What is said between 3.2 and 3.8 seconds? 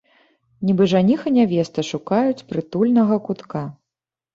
кутка.